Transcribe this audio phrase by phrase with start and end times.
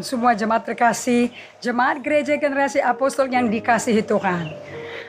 [0.00, 1.28] semua jemaat terkasih,
[1.60, 4.48] jemaat gereja generasi apostol yang dikasihi Tuhan.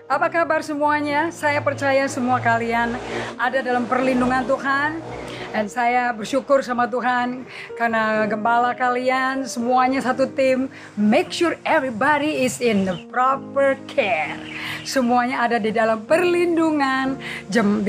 [0.04, 1.32] Apa kabar semuanya?
[1.32, 3.00] Saya percaya semua kalian
[3.40, 5.00] ada dalam perlindungan Tuhan.
[5.48, 7.48] Dan saya bersyukur sama Tuhan
[7.80, 10.68] karena gembala kalian semuanya satu tim.
[11.00, 14.36] Make sure everybody is in the proper care.
[14.84, 17.16] Semuanya ada di dalam perlindungan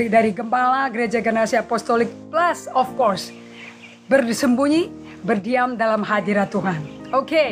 [0.07, 3.27] dari gembala gereja generasi apostolik plus of course
[4.09, 4.89] bersembunyi
[5.23, 6.99] berdiam dalam hadirat Tuhan.
[7.09, 7.49] Oke, okay.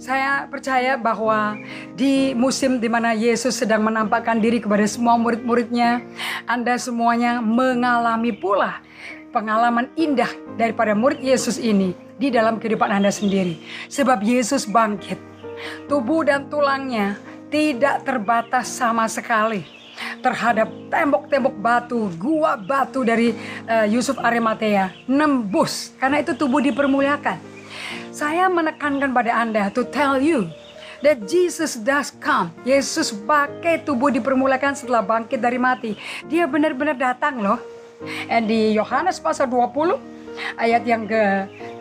[0.00, 1.60] saya percaya bahwa
[1.92, 6.00] di musim di mana Yesus sedang menampakkan diri kepada semua murid-muridnya,
[6.48, 8.80] Anda semuanya mengalami pula
[9.28, 13.60] pengalaman indah daripada murid Yesus ini di dalam kehidupan Anda sendiri.
[13.92, 15.20] Sebab Yesus bangkit.
[15.84, 17.20] Tubuh dan tulangnya
[17.52, 19.83] tidak terbatas sama sekali
[20.24, 23.36] terhadap tembok-tembok batu, gua batu dari
[23.68, 27.36] uh, Yusuf Arimatea nembus karena itu tubuh dipermuliakan.
[28.08, 30.48] Saya menekankan pada Anda to tell you
[31.04, 32.48] that Jesus does come.
[32.64, 35.92] Yesus pakai tubuh dipermuliakan setelah bangkit dari mati.
[36.24, 37.60] Dia benar-benar datang loh.
[38.32, 40.00] And di Yohanes pasal 20
[40.56, 41.22] ayat yang ke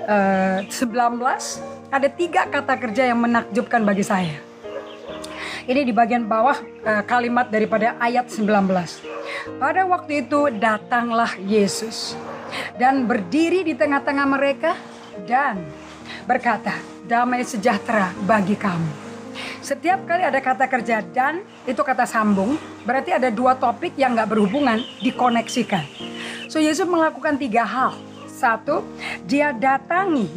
[0.06, 1.22] uh, eh, 19
[1.94, 4.53] ada tiga kata kerja yang menakjubkan bagi saya.
[5.64, 8.44] Ini di bagian bawah uh, kalimat daripada ayat 19.
[9.64, 12.20] Pada waktu itu datanglah Yesus
[12.76, 14.76] dan berdiri di tengah-tengah mereka
[15.24, 15.64] dan
[16.28, 16.76] berkata,
[17.08, 18.92] damai sejahtera bagi kamu.
[19.64, 24.36] Setiap kali ada kata kerja dan itu kata sambung, berarti ada dua topik yang nggak
[24.36, 25.88] berhubungan dikoneksikan.
[26.52, 27.96] So Yesus melakukan tiga hal.
[28.28, 28.84] Satu,
[29.24, 30.28] dia datangi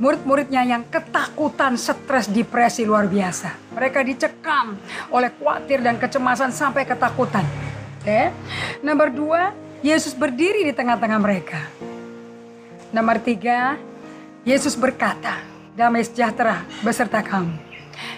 [0.00, 3.76] murid-muridnya yang ketakutan, stres, depresi luar biasa.
[3.76, 4.80] Mereka dicekam
[5.12, 7.44] oleh khawatir dan kecemasan sampai ketakutan.
[8.00, 8.32] Oke.
[8.80, 9.52] Nomor dua,
[9.84, 11.60] Yesus berdiri di tengah-tengah mereka.
[12.96, 13.76] Nomor tiga,
[14.42, 15.36] Yesus berkata,
[15.76, 17.60] damai sejahtera beserta kamu.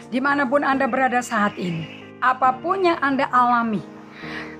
[0.06, 3.82] Di mana pun Anda berada saat ini, apa pun yang Anda alami,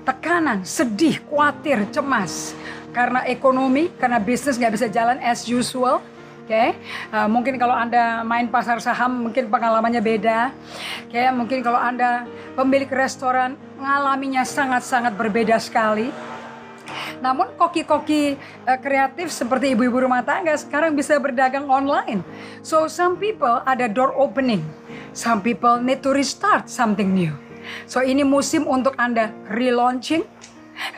[0.03, 2.51] tekanan, sedih, khawatir, cemas,
[2.91, 6.03] karena ekonomi, karena bisnis nggak bisa jalan as usual,
[6.43, 6.69] Oke, okay?
[7.15, 10.51] uh, mungkin kalau anda main pasar saham mungkin pengalamannya beda.
[11.07, 11.31] Oke, okay?
[11.31, 12.27] mungkin kalau anda
[12.59, 16.11] pemilik restoran mengalaminya sangat-sangat berbeda sekali.
[17.23, 18.35] Namun koki-koki
[18.67, 22.19] uh, kreatif seperti ibu-ibu rumah tangga sekarang bisa berdagang online.
[22.59, 24.67] So some people ada door opening,
[25.15, 27.31] some people need to restart something new.
[27.87, 30.27] So ini musim untuk anda relaunching,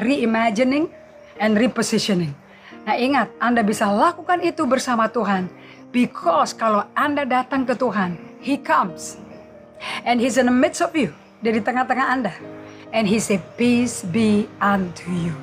[0.01, 0.89] reimagining,
[1.38, 2.44] and repositioning.
[2.85, 5.50] Nah ingat, Anda bisa lakukan itu bersama Tuhan.
[5.90, 9.18] Because kalau Anda datang ke Tuhan, He comes.
[10.06, 11.09] And He's in the midst of you.
[11.41, 12.34] Dari tengah-tengah Anda.
[12.94, 15.34] And He say, peace be unto you.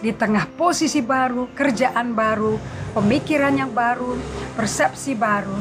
[0.00, 2.56] Di tengah posisi baru, kerjaan baru,
[2.96, 4.16] pemikiran yang baru,
[4.56, 5.60] persepsi baru,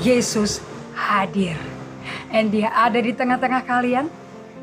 [0.00, 0.64] Yesus
[0.96, 1.60] hadir.
[2.32, 4.08] And dia ada di tengah-tengah kalian,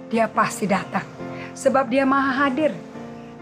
[0.09, 1.05] dia pasti datang.
[1.53, 2.73] Sebab dia maha hadir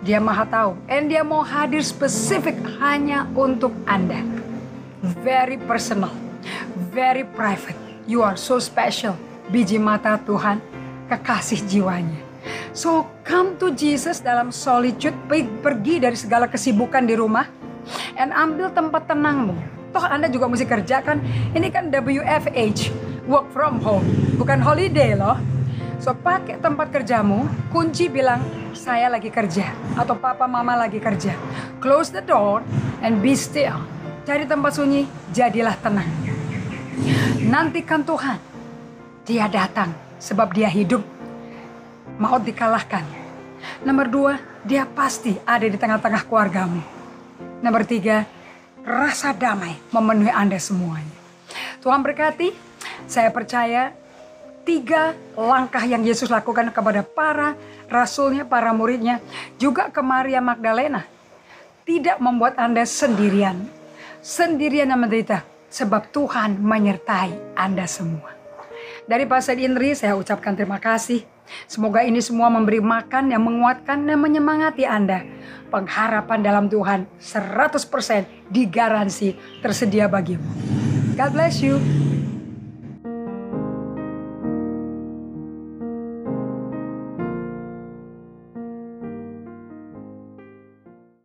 [0.01, 0.72] dia maha tahu.
[0.89, 4.25] And dia mau hadir spesifik hanya untuk Anda.
[5.22, 6.09] Very personal.
[6.89, 7.78] Very private.
[8.09, 9.13] You are so special.
[9.53, 10.57] Biji mata Tuhan.
[11.06, 12.17] Kekasih jiwanya.
[12.73, 15.13] So come to Jesus dalam solitude.
[15.62, 17.45] Pergi dari segala kesibukan di rumah.
[18.18, 19.53] And ambil tempat tenangmu.
[19.94, 21.22] Toh Anda juga mesti kerjakan.
[21.53, 22.89] Ini kan WFH.
[23.29, 24.06] Work from home.
[24.41, 25.38] Bukan holiday loh.
[26.01, 28.41] So pakai tempat kerjamu, kunci bilang
[28.73, 31.38] saya lagi kerja atau papa mama lagi kerja.
[31.78, 32.66] Close the door
[33.06, 33.78] and be still.
[34.25, 36.09] Cari tempat sunyi, jadilah tenang.
[37.45, 38.41] Nantikan Tuhan.
[39.29, 41.06] Dia datang sebab dia hidup.
[42.18, 43.06] Maut dikalahkan.
[43.85, 44.33] Nomor dua,
[44.66, 46.81] dia pasti ada di tengah-tengah keluargamu.
[47.62, 48.25] Nomor tiga,
[48.81, 51.13] rasa damai memenuhi Anda semuanya.
[51.85, 52.73] Tuhan berkati.
[53.06, 53.94] Saya percaya
[54.63, 57.57] tiga langkah yang Yesus lakukan kepada para
[57.91, 59.19] rasulnya, para muridnya,
[59.57, 61.06] juga ke Maria Magdalena.
[61.83, 63.68] Tidak membuat Anda sendirian.
[64.21, 65.44] Sendirian yang menderita.
[65.71, 68.31] Sebab Tuhan menyertai Anda semua.
[69.07, 71.25] Dari Pastor Indri saya ucapkan terima kasih.
[71.68, 75.25] Semoga ini semua memberi makan yang menguatkan dan menyemangati Anda.
[75.71, 80.47] Pengharapan dalam Tuhan 100% digaransi tersedia bagimu.
[81.15, 82.11] God bless you.